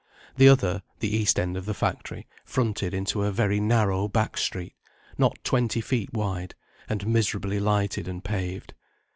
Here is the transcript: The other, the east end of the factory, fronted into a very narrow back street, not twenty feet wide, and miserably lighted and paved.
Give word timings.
The 0.35 0.49
other, 0.49 0.81
the 0.99 1.15
east 1.15 1.39
end 1.39 1.55
of 1.55 1.67
the 1.67 1.75
factory, 1.75 2.27
fronted 2.43 2.91
into 2.91 3.21
a 3.21 3.31
very 3.31 3.59
narrow 3.59 4.07
back 4.07 4.35
street, 4.35 4.73
not 5.19 5.37
twenty 5.43 5.79
feet 5.79 6.11
wide, 6.11 6.55
and 6.89 7.05
miserably 7.05 7.59
lighted 7.59 8.07
and 8.07 8.23
paved. 8.23 8.73